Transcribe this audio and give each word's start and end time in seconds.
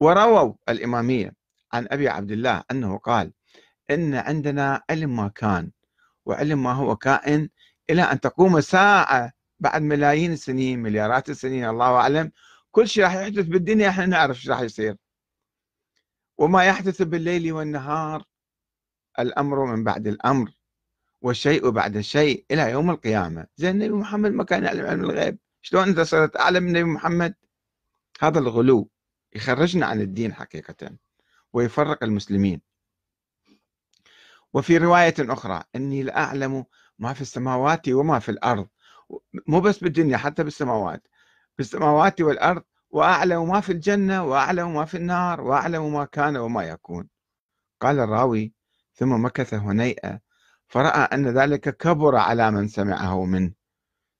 ورووا 0.00 0.54
الإمامية 0.68 1.32
عن 1.72 1.86
أبي 1.90 2.08
عبد 2.08 2.30
الله 2.30 2.62
أنه 2.70 2.98
قال 2.98 3.32
إن 3.90 4.14
عندنا 4.14 4.82
علم 4.90 5.16
ما 5.16 5.28
كان 5.28 5.70
وعلم 6.26 6.62
ما 6.62 6.72
هو 6.72 6.96
كائن 6.96 7.48
إلى 7.90 8.02
أن 8.02 8.20
تقوم 8.20 8.56
الساعة 8.56 9.32
بعد 9.60 9.82
ملايين 9.82 10.32
السنين 10.32 10.82
مليارات 10.82 11.30
السنين 11.30 11.68
الله 11.68 11.86
أعلم. 11.86 12.32
كل 12.70 12.88
شيء 12.88 13.04
راح 13.04 13.14
يحدث 13.14 13.46
بالدنيا 13.46 13.88
إحنا 13.88 14.06
نعرف 14.06 14.36
إيش 14.36 14.48
راح 14.50 14.60
يصير. 14.60 14.96
وما 16.38 16.64
يحدث 16.64 17.02
بالليل 17.02 17.52
والنهار 17.52 18.24
الأمر 19.18 19.64
من 19.64 19.84
بعد 19.84 20.06
الأمر 20.06 20.50
والشيء 21.22 21.70
بعد 21.70 21.96
الشيء 21.96 22.44
إلى 22.50 22.70
يوم 22.70 22.90
القيامة. 22.90 23.46
زين 23.56 23.70
النبي 23.70 23.94
محمد 23.94 24.30
ما 24.32 24.44
كان 24.44 24.64
يعلم 24.64 24.86
علم 24.86 25.04
الغيب. 25.04 25.38
شلون 25.62 25.88
أنت 25.88 26.00
صرت 26.00 26.36
أعلم 26.36 26.62
من 26.62 26.68
النبي 26.68 26.84
محمد؟ 26.84 27.34
هذا 28.20 28.38
الغلو. 28.38 28.90
يخرجنا 29.36 29.86
عن 29.86 30.00
الدين 30.00 30.34
حقيقة 30.34 30.90
ويفرق 31.52 32.04
المسلمين. 32.04 32.60
وفي 34.54 34.78
رواية 34.78 35.14
أخرى 35.20 35.62
إني 35.76 36.02
لأعلم 36.02 36.64
ما 36.98 37.12
في 37.12 37.20
السماوات 37.20 37.88
وما 37.88 38.18
في 38.18 38.28
الأرض. 38.28 38.68
مو 39.46 39.60
بس 39.60 39.78
بالدنيا 39.78 40.16
حتى 40.16 40.44
بالسماوات. 40.44 41.08
بالسماوات 41.58 42.20
والأرض 42.20 42.62
وأعلم 42.90 43.48
ما 43.48 43.60
في 43.60 43.72
الجنة 43.72 44.24
وأعلم 44.24 44.74
ما 44.74 44.84
في 44.84 44.96
النار 44.96 45.40
وأعلم 45.40 45.92
ما 45.92 46.04
كان 46.04 46.36
وما 46.36 46.64
يكون. 46.64 47.08
قال 47.80 47.98
الراوي 48.00 48.52
ثم 48.94 49.24
مكث 49.24 49.54
هنيئة 49.54 50.20
فرأى 50.68 51.00
أن 51.00 51.28
ذلك 51.28 51.76
كبر 51.76 52.16
على 52.16 52.50
من 52.50 52.68
سمعه 52.68 53.24
منه. 53.24 53.52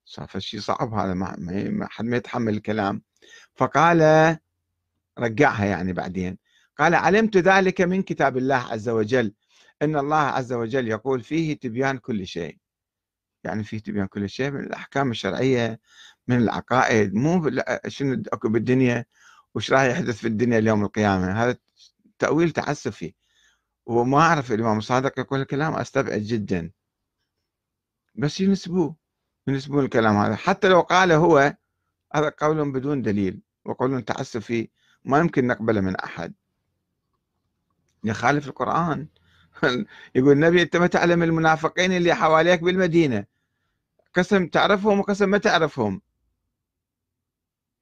صار 0.04 0.28
شيء 0.38 0.60
صعب 0.60 0.94
هذا 0.94 1.14
ما 1.14 1.88
حد 1.90 2.04
ما 2.04 2.16
يتحمل 2.16 2.56
الكلام. 2.56 3.02
فقال 3.54 4.00
رجعها 5.18 5.64
يعني 5.64 5.92
بعدين. 5.92 6.38
قال 6.78 6.94
علمت 6.94 7.36
ذلك 7.36 7.80
من 7.80 8.02
كتاب 8.02 8.36
الله 8.36 8.56
عز 8.56 8.88
وجل 8.88 9.34
إن 9.82 9.96
الله 9.96 10.16
عز 10.16 10.52
وجل 10.52 10.88
يقول 10.88 11.20
فيه 11.22 11.58
تبيان 11.58 11.98
كل 11.98 12.26
شيء. 12.26 12.58
يعني 13.44 13.64
فيه 13.64 13.78
تبيان 13.78 14.06
كل 14.06 14.28
شيء 14.28 14.50
من 14.50 14.60
الأحكام 14.60 15.10
الشرعية 15.10 15.80
من 16.28 16.36
العقائد 16.36 17.14
مو 17.14 17.50
شنو 17.88 18.22
أكو 18.32 18.48
بالدنيا؟ 18.48 19.04
وش 19.54 19.72
راح 19.72 19.82
يحدث 19.82 20.16
في 20.16 20.28
الدنيا 20.28 20.58
اليوم 20.58 20.84
القيامة؟ 20.84 21.42
هذا 21.42 21.56
تأويل 22.18 22.50
تعسفي. 22.50 23.14
وما 23.86 24.18
أعرف 24.18 24.52
الإمام 24.52 24.78
الصادق 24.78 25.18
يقول 25.18 25.40
الكلام 25.40 25.74
أستبعد 25.74 26.20
جدا. 26.20 26.70
بس 28.14 28.40
ينسبوه 28.40 28.96
ينسبون 29.48 29.84
الكلام 29.84 30.16
هذا. 30.16 30.36
حتى 30.36 30.68
لو 30.68 30.80
قال 30.80 31.12
هو 31.12 31.56
هذا 32.14 32.28
قول 32.38 32.72
بدون 32.72 33.02
دليل 33.02 33.42
وقول 33.64 34.02
تعسفي 34.02 34.70
ما 35.06 35.18
يمكن 35.18 35.46
نقبله 35.46 35.80
من 35.80 35.96
أحد. 35.96 36.34
يخالف 38.04 38.48
القرآن. 38.48 39.08
يقول 40.14 40.32
النبي 40.32 40.62
أنت 40.62 40.76
ما 40.76 40.86
تعلم 40.86 41.22
المنافقين 41.22 41.92
اللي 41.92 42.14
حواليك 42.14 42.62
بالمدينة. 42.62 43.24
قسم 44.14 44.46
تعرفهم 44.46 45.00
وقسم 45.00 45.28
ما 45.28 45.38
تعرفهم. 45.38 46.02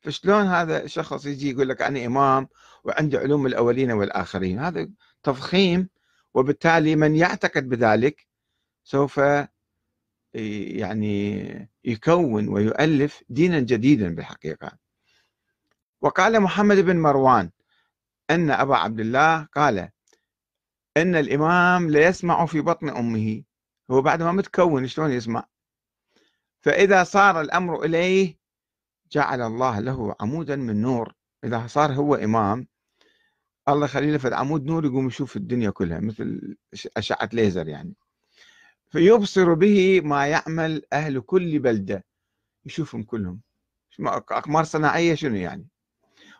فشلون 0.00 0.46
هذا 0.46 0.84
الشخص 0.84 1.26
يجي 1.26 1.50
يقول 1.50 1.68
لك 1.68 1.82
أنا 1.82 2.06
إمام 2.06 2.48
وعندي 2.84 3.16
علوم 3.18 3.46
الأولين 3.46 3.92
والآخرين؟ 3.92 4.58
هذا 4.58 4.88
تفخيم 5.22 5.88
وبالتالي 6.34 6.96
من 6.96 7.16
يعتقد 7.16 7.68
بذلك 7.68 8.26
سوف 8.84 9.20
يعني 10.34 11.68
يكون 11.84 12.48
ويؤلف 12.48 13.22
دينا 13.28 13.60
جديدا 13.60 14.14
بالحقيقة. 14.14 14.83
وقال 16.04 16.40
محمد 16.40 16.76
بن 16.76 16.96
مروان 16.96 17.50
أن 18.30 18.50
أبا 18.50 18.76
عبد 18.76 19.00
الله 19.00 19.44
قال 19.44 19.88
إن 20.96 21.16
الإمام 21.16 21.90
ليسمع 21.90 22.46
في 22.46 22.60
بطن 22.60 22.88
أمه. 22.88 23.42
هو 23.90 24.02
بعد 24.02 24.22
ما 24.22 24.32
متكون 24.32 24.86
شلون 24.86 25.10
يسمع؟ 25.10 25.46
فإذا 26.60 27.04
صار 27.04 27.40
الأمر 27.40 27.84
إليه 27.84 28.38
جعل 29.12 29.42
الله 29.42 29.80
له 29.80 30.14
عمودا 30.20 30.56
من 30.56 30.82
نور. 30.82 31.14
إذا 31.44 31.66
صار 31.66 31.92
هو 31.92 32.14
إمام 32.14 32.66
الله 33.68 33.84
يخلي 33.84 34.12
له 34.12 34.18
في 34.18 34.34
عمود 34.34 34.64
نور 34.64 34.84
يقوم 34.84 35.06
يشوف 35.06 35.36
الدنيا 35.36 35.70
كلها 35.70 36.00
مثل 36.00 36.56
أشعة 36.96 37.28
ليزر 37.32 37.68
يعني. 37.68 37.94
فيبصر 38.90 39.54
به 39.54 40.00
ما 40.00 40.26
يعمل 40.26 40.82
أهل 40.92 41.20
كل 41.20 41.58
بلدة 41.58 42.04
يشوفهم 42.64 43.02
كلهم. 43.02 43.40
أقمار 44.08 44.64
صناعية 44.64 45.14
شنو 45.14 45.36
يعني؟ 45.36 45.73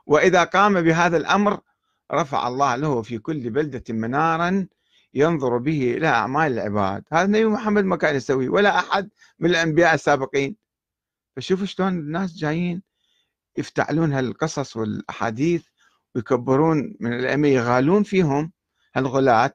وإذا 0.06 0.44
قام 0.44 0.80
بهذا 0.80 1.16
الأمر 1.16 1.60
رفع 2.12 2.48
الله 2.48 2.76
له 2.76 3.02
في 3.02 3.18
كل 3.18 3.50
بلدة 3.50 3.84
منارا 3.88 4.66
ينظر 5.14 5.58
به 5.58 5.96
إلى 5.96 6.06
أعمال 6.06 6.52
العباد. 6.52 7.04
هذا 7.12 7.24
النبي 7.24 7.44
محمد 7.44 7.84
ما 7.84 7.96
كان 7.96 8.16
يسوي 8.16 8.48
ولا 8.48 8.78
أحد 8.78 9.10
من 9.38 9.50
الأنبياء 9.50 9.94
السابقين. 9.94 10.56
فشوفوا 11.36 11.66
شلون 11.66 11.88
الناس 11.88 12.36
جايين 12.36 12.82
يفتعلون 13.58 14.12
هالقصص 14.12 14.76
والأحاديث 14.76 15.64
ويكبرون 16.14 16.96
من 17.00 17.12
الأئمة 17.12 17.48
يغالون 17.48 18.02
فيهم 18.02 18.52
هالغلاة 18.96 19.54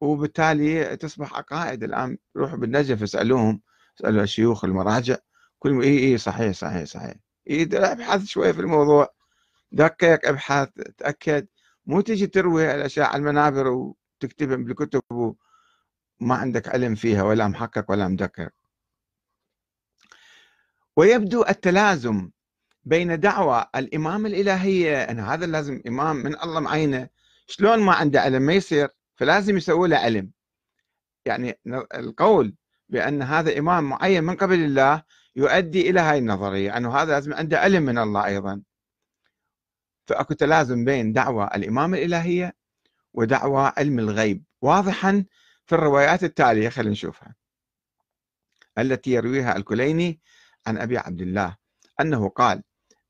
وبالتالي 0.00 0.96
تصبح 0.96 1.34
عقائد 1.34 1.84
الآن 1.84 2.18
روحوا 2.36 2.56
بالنجف 2.58 3.02
اسألوهم 3.02 3.60
اسألوا 4.00 4.22
الشيوخ 4.22 4.64
المراجع 4.64 5.16
كل 5.58 5.82
اي 5.82 5.98
إي 5.98 6.18
صحيح 6.18 6.52
صحيح 6.52 6.84
صحيح. 6.84 7.14
ابحث 7.72 8.24
شوية 8.24 8.52
في 8.52 8.60
الموضوع. 8.60 9.08
دقق 9.72 10.28
ابحث 10.28 10.68
تأكد. 10.98 11.46
مو 11.86 12.00
تجي 12.00 12.26
تروي 12.26 12.74
الأشياء 12.74 13.06
على 13.08 13.16
المنابر 13.16 13.68
وتكتبها 13.68 14.56
بالكتب 14.56 15.02
وما 15.10 16.34
عندك 16.34 16.68
علم 16.68 16.94
فيها 16.94 17.22
ولا 17.22 17.48
محقق 17.48 17.90
ولا 17.90 18.08
مدقق. 18.08 18.50
ويبدو 20.96 21.44
التلازم 21.48 22.30
بين 22.84 23.20
دعوى 23.20 23.66
الإمام 23.76 24.26
الإلهية 24.26 25.02
أن 25.02 25.20
هذا 25.20 25.46
لازم 25.46 25.82
إمام 25.86 26.16
من 26.16 26.42
الله 26.42 26.60
معينة 26.60 27.08
شلون 27.46 27.78
ما 27.80 27.92
عنده 27.94 28.20
علم 28.20 28.42
ما 28.42 28.52
يصير 28.52 28.88
فلازم 29.16 29.56
يسوي 29.56 29.88
له 29.88 29.96
علم. 29.96 30.30
يعني 31.24 31.60
القول 31.94 32.54
بأن 32.88 33.22
هذا 33.22 33.58
إمام 33.58 33.84
معين 33.84 34.24
من 34.24 34.36
قبل 34.36 34.54
الله 34.64 35.02
يؤدي 35.36 35.90
إلى 35.90 36.00
هاي 36.00 36.18
النظرية 36.18 36.76
أنه 36.76 36.96
هذا 36.96 37.12
لازم 37.12 37.34
عنده 37.34 37.58
علم 37.58 37.82
من 37.82 37.98
الله 37.98 38.26
أيضا. 38.26 38.62
فأكو 40.10 40.34
تلازم 40.34 40.84
بين 40.84 41.12
دعوى 41.12 41.50
الإمامة 41.54 41.98
الإلهية 41.98 42.54
ودعوى 43.14 43.72
علم 43.76 43.98
الغيب 43.98 44.44
واضحا 44.62 45.24
في 45.66 45.74
الروايات 45.74 46.24
التالية 46.24 46.68
خلينا 46.68 46.92
نشوفها. 46.92 47.34
التي 48.78 49.10
يرويها 49.10 49.56
الكليني 49.56 50.20
عن 50.66 50.78
أبي 50.78 50.98
عبد 50.98 51.20
الله 51.20 51.56
أنه 52.00 52.28
قال 52.28 52.62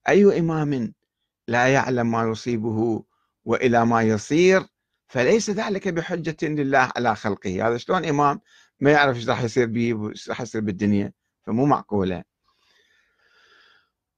أي 0.09 0.39
إمام 0.39 0.95
لا 1.49 1.69
يعلم 1.69 2.11
ما 2.11 2.23
يصيبه 2.31 3.05
وإلى 3.45 3.87
ما 3.87 4.03
يصير 4.03 4.67
فليس 5.09 5.51
ذلك 5.51 5.89
بحجة 5.89 6.37
لله 6.43 6.93
على 6.97 7.17
خلقه. 7.17 7.69
هذا 7.69 7.77
شلون 7.77 8.05
إمام 8.05 8.41
ما 8.81 8.91
يعرف 8.91 9.17
إيش 9.17 9.29
راح 9.29 9.43
يصير 9.43 9.67
به 9.67 10.13
راح 10.29 10.41
يصير 10.41 10.61
بالدنيا 10.61 11.13
فمو 11.43 11.67
معقولة. 11.67 12.25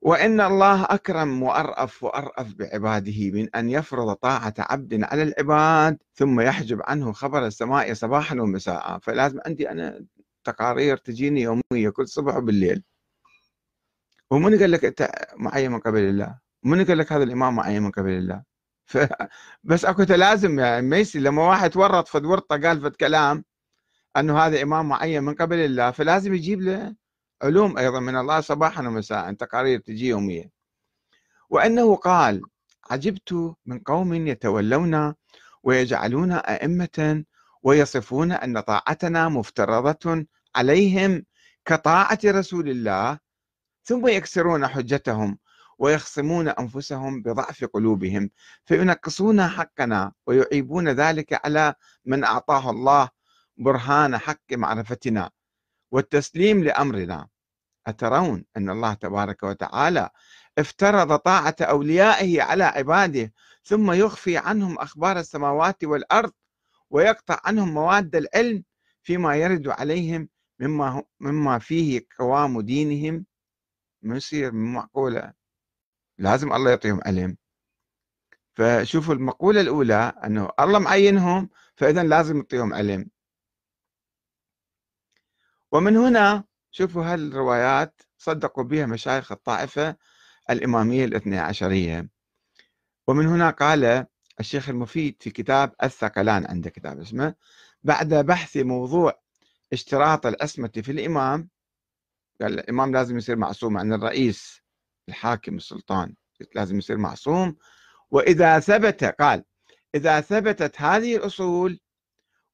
وإن 0.03 0.41
الله 0.41 0.85
أكرم 0.85 1.43
وأرأف 1.43 2.03
وأرأف 2.03 2.55
بعباده 2.55 3.31
من 3.31 3.55
أن 3.55 3.71
يفرض 3.71 4.13
طاعة 4.13 4.55
عبد 4.59 5.05
على 5.05 5.23
العباد 5.23 5.99
ثم 6.15 6.41
يحجب 6.41 6.81
عنه 6.85 7.13
خبر 7.13 7.47
السماء 7.47 7.95
صباحا 7.95 8.35
ومساء. 8.41 8.99
فلازم 8.99 9.39
عندي 9.47 9.71
أنا 9.71 10.05
تقارير 10.45 10.97
تجيني 10.97 11.41
يومية 11.43 11.91
كل 11.91 12.09
صبح 12.09 12.37
وبالليل. 12.37 12.83
ومن 14.31 14.59
قال 14.59 14.71
لك 14.71 14.85
أنت 14.85 15.11
معين 15.37 15.73
من 15.73 15.79
قبل 15.81 16.01
الله؟ 16.01 16.39
من 16.65 16.85
قال 16.85 16.99
لك 16.99 17.13
هذا 17.13 17.23
الإمام 17.25 17.57
معين 17.57 17.83
من 17.83 17.91
قبل 17.91 18.11
الله. 18.11 18.43
بس 19.65 19.85
أكو 19.85 20.05
تلازم 20.05 20.59
يعني 20.59 20.87
ما 20.87 20.97
يصير. 20.97 21.23
لما 21.23 21.49
واحد 21.49 21.77
ورط 21.77 22.09
فد 22.09 22.25
ورطة 22.25 22.57
قال 22.69 22.81
فد 22.81 22.97
كلام 22.97 23.45
أنه 24.17 24.39
هذا 24.39 24.63
إمام 24.63 24.89
معين 24.89 25.23
من 25.25 25.35
قبل 25.35 25.57
الله 25.59 25.91
فلازم 25.91 26.35
يجيب 26.35 26.61
له 26.61 26.95
علوم 27.43 27.79
أيضا 27.79 28.01
من 28.01 28.17
الله 28.17 28.41
صباحا 28.41 28.83
ومساء 28.87 29.33
تقارير 29.33 29.79
تجي 29.79 30.09
يوميا. 30.09 30.51
وأنه 31.51 31.97
قال 31.97 32.43
عجبت 32.91 33.55
من 33.67 33.79
قوم 33.79 34.15
يتولون 34.15 35.15
ويجعلون 35.63 36.33
أئمة 36.33 37.25
ويصفون 37.63 38.33
أن 38.33 38.61
طاعتنا 38.61 39.29
مفترضة 39.29 40.27
عليهم 40.57 41.25
كطاعة 41.65 42.19
رسول 42.25 42.69
الله 42.69 43.19
ثم 43.85 44.09
يكسرون 44.09 44.67
حجتهم 44.67 45.39
ويخصمون 45.79 46.49
أنفسهم 46.49 47.23
بضعف 47.23 47.65
قلوبهم 47.65 48.31
فينقصون 48.65 49.49
حقنا 49.49 50.13
ويعيبون 50.27 50.89
ذلك 50.89 51.47
على 51.47 51.75
من 52.05 52.25
أعطاه 52.25 52.71
الله 52.71 53.09
برهان 53.57 54.19
حق 54.19 54.53
معرفتنا 54.53 55.31
والتسليم 55.91 56.65
لأمرنا. 56.65 57.29
أترون 57.87 58.45
أن 58.57 58.71
الله 58.71 58.95
تبارك 58.95 59.43
وتعالى 59.43 60.11
افترض 60.59 61.17
طاعة 61.17 61.57
أوليائه 61.61 62.43
على 62.43 62.65
عباده 62.65 63.33
ثم 63.65 63.93
يخفي 63.93 64.37
عنهم 64.37 64.79
أخبار 64.79 65.19
السماوات 65.19 65.85
والأرض 65.85 66.33
ويقطع 66.91 67.41
عنهم 67.45 67.75
مواد 67.75 68.17
العلم 68.17 68.65
فيما 69.03 69.37
يرد 69.37 69.69
عليهم 69.69 70.29
مما 70.61 71.03
مما 71.21 71.59
فيه 71.59 72.07
قوام 72.19 72.61
دينهم. 72.61 73.27
يصير 74.03 74.53
معقولة. 74.53 75.33
لازم 76.19 76.53
الله 76.53 76.71
يعطيهم 76.71 77.01
علم. 77.07 77.37
فشوفوا 78.55 79.15
المقولة 79.15 79.61
الأولى 79.61 80.13
أنه 80.25 80.49
الله 80.61 80.79
معينهم 80.79 81.51
فإذا 81.77 82.03
لازم 82.03 82.37
يعطيهم 82.37 82.75
علم. 82.75 83.11
ومن 85.73 85.97
هنا 85.97 86.45
شوفوا 86.73 87.05
هالروايات 87.05 88.03
صدقوا 88.19 88.65
بها 88.65 88.87
مشايخ 88.87 89.33
الطائفة 89.33 89.97
الإمامية 90.51 91.05
الاثنى 91.05 91.39
عشرية. 91.39 92.09
ومن 93.07 93.27
هنا 93.27 93.51
قال 93.51 94.07
الشيخ 94.41 94.69
المفيد 94.69 95.17
في 95.21 95.31
كتاب 95.31 95.73
الثقلان 95.83 96.47
عنده 96.47 96.71
كتاب 96.71 97.01
اسمه 97.01 97.35
بعد 97.83 98.15
بحث 98.15 98.57
موضوع 98.57 99.21
اشتراط 99.73 100.27
العصمة 100.27 100.73
في 100.75 100.93
الإمام 100.93 101.49
قال 102.41 102.59
الإمام 102.59 102.93
لازم 102.93 103.17
يصير 103.17 103.37
معصوم 103.37 103.79
عن 103.79 103.93
الرئيس 103.93 104.63
الحاكم 105.09 105.57
السلطان 105.57 106.15
لازم 106.55 106.79
يصير 106.79 106.97
معصوم. 106.97 107.57
وإذا 108.11 108.61
ثبت 108.61 109.05
قال 109.05 109.45
إذا 109.95 110.21
ثبتت 110.21 110.81
هذه 110.81 111.17
الأصول 111.17 111.81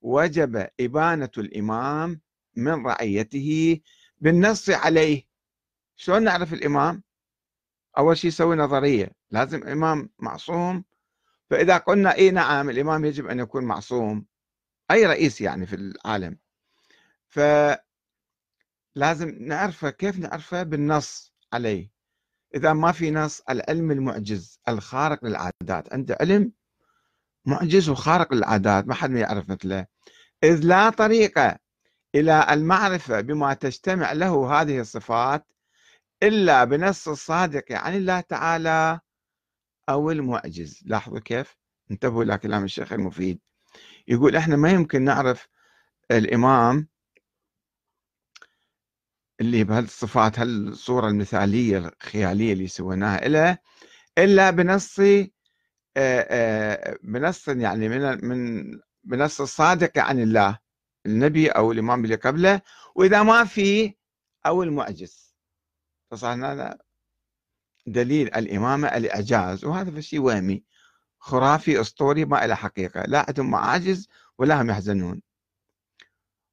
وجب 0.00 0.68
إبانة 0.80 1.30
الإمام 1.38 2.20
من 2.56 2.86
رعيته 2.86 3.80
بالنص 4.20 4.70
عليه. 4.70 5.28
شلون 5.96 6.22
نعرف 6.24 6.52
الإمام؟ 6.52 7.02
أول 7.98 8.18
شيء 8.18 8.28
يسوي 8.28 8.56
نظرية. 8.56 9.12
لازم 9.30 9.68
إمام 9.68 10.10
معصوم. 10.18 10.84
فإذا 11.50 11.76
قلنا 11.78 12.14
إيه 12.14 12.30
نعم 12.30 12.70
الإمام 12.70 13.04
يجب 13.04 13.26
أن 13.26 13.38
يكون 13.38 13.64
معصوم. 13.64 14.26
أي 14.90 15.06
رئيس 15.06 15.40
يعني 15.40 15.66
في 15.66 15.76
العالم. 15.76 16.38
فلازم 17.28 17.78
نعرفه 19.40 19.90
كيف 19.90 20.18
نعرفه؟ 20.18 20.62
بالنص 20.62 21.34
عليه. 21.52 21.90
إذا 22.54 22.72
ما 22.72 22.92
في 22.92 23.10
نص 23.10 23.42
العلم 23.50 23.90
المعجز 23.90 24.60
الخارق 24.68 25.24
للعادات. 25.24 25.92
عنده 25.92 26.16
علم 26.20 26.52
معجز 27.44 27.88
وخارق 27.88 28.34
للعادات 28.34 28.88
ما 28.88 28.94
حد 28.94 29.10
ما 29.10 29.20
يعرف 29.20 29.48
مثله. 29.50 29.86
إذ 30.44 30.60
لا 30.64 30.90
طريقة. 30.90 31.58
إلى 32.14 32.46
المعرفة 32.50 33.20
بما 33.20 33.54
تجتمع 33.54 34.12
له 34.12 34.60
هذه 34.60 34.80
الصفات 34.80 35.52
إلا 36.22 36.64
بنص 36.64 37.08
الصادق 37.08 37.72
عن 37.72 37.96
الله 37.96 38.20
تعالى 38.20 39.00
أو 39.88 40.10
المعجز. 40.10 40.82
لاحظوا 40.86 41.18
كيف؟ 41.18 41.56
انتبهوا 41.90 42.22
إلى 42.24 42.38
كلام 42.38 42.64
الشيخ 42.64 42.92
المفيد. 42.92 43.40
يقول 44.08 44.36
إحنا 44.36 44.56
ما 44.56 44.70
يمكن 44.70 45.04
نعرف 45.04 45.48
الإمام 46.10 46.88
اللي 49.40 49.64
بهالصفات 49.64 50.38
هالصورة 50.38 51.08
المثالية 51.08 51.78
الخيالية 51.78 52.52
اللي 52.52 52.68
سويناها 52.68 53.28
له 53.28 53.58
إلا 54.18 54.50
بنص 54.50 55.00
بنص 57.02 57.48
يعني 57.48 57.88
من 57.88 58.24
من 58.24 58.64
بنص 59.04 59.40
الصادق 59.40 59.98
عن 59.98 60.20
الله. 60.20 60.58
النبي 61.06 61.48
أو 61.48 61.72
الإمام 61.72 62.04
اللي 62.04 62.14
قبله 62.14 62.60
وإذا 62.94 63.22
ما 63.22 63.44
في 63.44 63.94
أو 64.46 64.62
المعجز. 64.62 65.34
فصار 66.10 66.52
هذا 66.52 66.78
دليل 67.86 68.34
الإمامة 68.34 68.88
الإعجاز 68.88 69.64
وهذا 69.64 70.00
شيء 70.00 70.20
وهمي. 70.20 70.64
خرافي 71.18 71.80
أسطوري 71.80 72.24
ما 72.24 72.46
له 72.46 72.54
حقيقة. 72.54 73.02
لا 73.02 73.24
عندهم 73.28 73.50
معاجز 73.50 74.08
ولا 74.38 74.62
هم 74.62 74.70
يحزنون. 74.70 75.22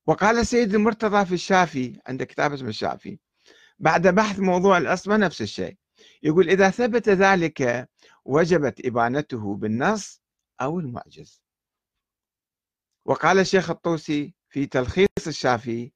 وقال 0.08 0.38
السيد 0.40 0.76
المرتضى 0.76 1.26
في 1.26 1.34
الشافي 1.34 2.00
عند 2.08 2.24
كتاب 2.24 2.54
اسمه 2.54 2.70
الشافي 2.70 3.20
بعد 3.80 4.08
بحث 4.08 4.40
موضوع 4.40 4.78
العصمة 4.78 5.18
نفس 5.18 5.42
الشيء. 5.42 5.78
يقول 6.24 6.50
إذا 6.50 6.70
ثبت 6.70 7.10
ذلك 7.10 7.90
وجبت 8.26 8.86
إبانته 8.86 9.56
بالنص 9.56 10.22
أو 10.62 10.80
المعجز. 10.80 11.45
وقال 13.06 13.40
الشيخ 13.40 13.70
الطوسي 13.70 14.34
في 14.50 14.66
تلخيص 14.66 15.28
الشافي 15.28 15.92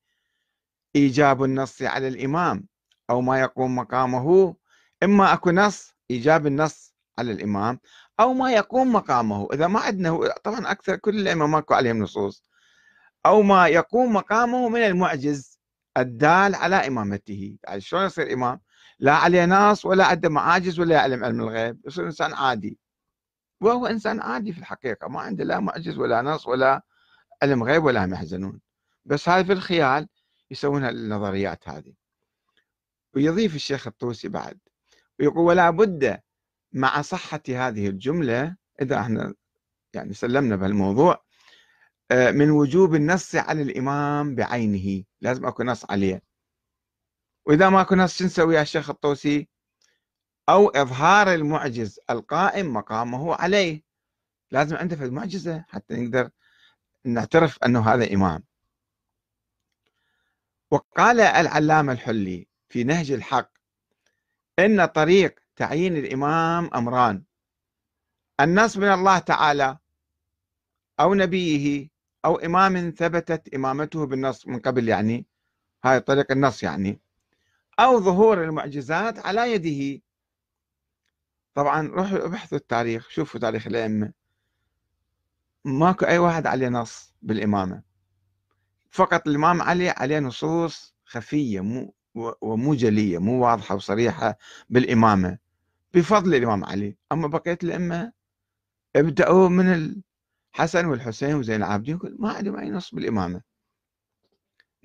إيجاب 0.96 1.44
النص 1.44 1.82
على 1.82 2.08
الإمام 2.08 2.68
أو 3.10 3.22
ما 3.22 3.40
يقوم 3.40 3.76
مقامه 3.76 4.56
إما 5.04 5.34
أكو 5.34 5.52
نص 5.52 5.94
إيجاب 6.12 6.48
النص 6.48 6.94
على 7.20 7.32
الإمام 7.32 7.80
أو 8.20 8.34
ما 8.34 8.52
يقوم 8.52 8.94
مقامه. 8.94 9.48
إذا 9.54 9.68
ما 9.68 9.80
عندنا 9.80 10.34
طبعا 10.44 10.72
أكثر 10.72 10.96
كل 10.96 11.20
الأئمة 11.20 11.48
ماكو 11.48 11.74
عليهم 11.74 12.00
نصوص. 12.00 12.44
أو 13.26 13.42
ما 13.42 13.68
يقوم 13.68 14.14
مقامه 14.14 14.70
من 14.70 14.80
المعجز 14.80 15.60
الدال 15.98 16.56
على 16.56 16.76
إمامته. 16.88 17.58
يعني 17.64 17.82
شلون 17.82 18.06
يصير 18.06 18.34
إمام؟ 18.34 18.62
لا 19.00 19.14
عليه 19.14 19.46
نص 19.46 19.86
ولا 19.86 20.06
عنده 20.06 20.30
معاجز 20.30 20.80
ولا 20.80 20.96
يعلم 20.96 21.24
علم 21.24 21.42
الغيب 21.42 21.82
يصير 21.86 22.06
إنسان 22.06 22.34
عادي. 22.34 22.80
وهو 23.62 23.86
إنسان 23.88 24.22
عادي 24.22 24.54
في 24.54 24.60
الحقيقة 24.60 25.08
ما 25.08 25.22
عنده 25.22 25.44
لا 25.44 25.60
معجز 25.60 25.98
ولا 25.98 26.22
نص 26.22 26.48
ولا 26.48 26.82
علم 27.44 27.63
غيب 27.63 27.83
ولا 27.83 28.06
هم 28.06 28.13
يحزنون؟ 28.13 28.62
بس 29.06 29.30
هاي 29.30 29.45
في 29.45 29.53
الخيال 29.53 30.07
يسوون 30.51 30.83
النظريات 30.86 31.69
هذه. 31.69 31.94
ويضيف 33.15 33.56
الشيخ 33.56 33.88
الطوسي 33.88 34.27
بعد 34.27 34.59
ويقول 35.19 35.45
ولا 35.45 35.69
بد 35.69 36.21
مع 36.71 37.01
صحة 37.01 37.41
هذه 37.50 37.88
الجملة 37.88 38.56
إذا 38.81 39.00
إحنا 39.01 39.33
يعني 39.94 40.13
سلمنا 40.13 40.56
بهالموضوع 40.56 41.24
آه، 42.12 42.31
من 42.31 42.50
وجوب 42.51 42.95
النص 42.95 43.36
على 43.36 43.62
الإمام 43.62 44.36
بعينه. 44.36 45.03
لازم 45.21 45.45
أكو 45.45 45.63
نص 45.63 45.91
عليه. 45.91 46.24
وإذا 47.45 47.69
ما 47.69 47.81
أكو 47.81 47.95
نص 47.95 48.18
شو 48.18 48.25
نسوي 48.25 48.56
يا 48.56 48.62
الشيخ 48.62 48.89
الطوسي؟ 48.89 49.50
أو 50.50 50.69
إظهار 50.69 51.33
المعجز 51.33 52.00
القائم 52.09 52.74
مقامه 52.74 53.36
عليه. 53.36 53.83
لازم 54.51 54.75
عنده 54.75 54.95
في 54.95 55.06
المعجزة 55.06 55.65
حتى 55.68 55.95
نقدر 55.95 56.30
نعترف 57.14 57.64
أنه 57.64 57.94
هذا 57.94 58.14
إمام. 58.14 58.44
وقال 60.72 61.20
العلامة 61.20 61.94
الحلي 61.94 62.48
في 62.70 62.84
نهج 62.84 63.12
الحق 63.12 63.52
إن 64.60 64.86
طريق 64.86 65.40
تعيين 65.56 65.98
الإمام 65.98 66.70
أمران. 66.76 67.24
النص 68.40 68.78
من 68.78 68.92
الله 68.94 69.20
تعالى 69.20 69.78
أو 71.00 71.13
نبيه 71.13 71.89
أو 72.25 72.36
إمام 72.36 72.94
ثبتت 72.98 73.54
إمامته 73.54 74.06
بالنص 74.06 74.48
من 74.48 74.60
قبل 74.60 74.89
يعني 74.89 75.25
هاي 75.84 76.00
طريق 76.00 76.32
النص 76.32 76.63
يعني 76.63 77.00
أو 77.80 78.00
ظهور 78.00 78.44
المعجزات 78.44 79.20
على 79.25 79.54
يده. 79.54 80.01
طبعا 81.54 81.88
روحوا 81.88 82.25
ابحثوا 82.25 82.58
التاريخ 82.58 83.10
شوفوا 83.10 83.39
تاريخ 83.39 83.68
الأئمة. 83.68 84.19
ماكو 85.66 86.06
أي 86.06 86.18
واحد 86.18 86.48
عليه 86.48 86.68
نص 86.70 87.13
بالإمامة. 87.22 87.84
فقط 88.92 89.28
الإمام 89.28 89.62
علي 89.62 89.89
عليه 89.89 90.20
نصوص 90.20 90.96
خفية 91.06 91.60
مو 91.62 91.94
ومو 92.42 92.74
جلية 92.75 93.18
مو 93.18 93.44
واضحة 93.46 93.75
وصريحة 93.75 94.38
بالإمامة. 94.70 95.38
بفضل 95.94 96.36
الإمام 96.36 96.66
علي. 96.66 96.98
أما 97.12 97.28
بقية 97.28 97.58
الأئمة 97.63 98.12
ابدأوا 98.96 99.50
من 99.50 99.98
الحسن 100.56 100.86
والحسين 100.86 101.36
وزين 101.36 101.56
العابدين 101.56 102.00
ما 102.20 102.32
عندهم 102.32 102.56
أي 102.60 102.70
نص 102.70 102.96
بالإمامة. 102.96 103.42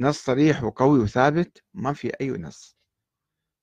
نص 0.00 0.24
صريح 0.24 0.64
وقوي 0.64 0.98
وثابت 0.98 1.62
ما 1.74 1.92
في 1.92 2.08
أي 2.20 2.30
نص. 2.30 2.76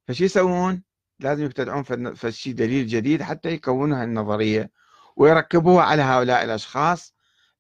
فشي 0.08 0.24
يسوون؟ 0.24 0.84
لازم 1.20 1.44
يبتدعون 1.46 1.84
فشي 2.14 2.54
دليل 2.54 2.88
جديد 2.88 3.22
حتى 3.22 3.50
يكونوا 3.50 4.04
هالنظرية. 4.04 4.72
ويركبوها 5.22 5.84
على 5.84 6.02
هؤلاء 6.02 6.44
الأشخاص 6.44 7.16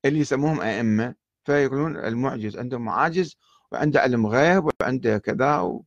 اللي 0.05 0.19
يسموهم 0.19 0.61
أئمة. 0.61 1.15
فيقولون 1.45 1.97
المعجز 1.97 2.57
عنده 2.57 2.77
معاجز 2.77 3.37
وعنده 3.71 4.01
علم 4.01 4.27
غيب 4.27 4.69
وعنده 4.81 5.17
كذا 5.17 5.59
و... 5.59 5.85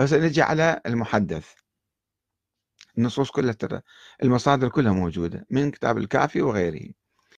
نجي 0.00 0.42
على 0.42 0.80
المحدث. 0.86 1.52
النصوص 2.98 3.30
كلها 3.30 3.52
ترى 3.52 3.80
المصادر 4.22 4.68
كلها 4.68 4.92
موجودة 4.92 5.46
من 5.50 5.70
كتاب 5.70 5.98
الكافي 5.98 6.42
وغيره. 6.42 6.92